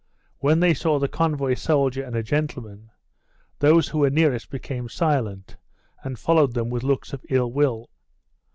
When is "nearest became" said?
4.09-4.89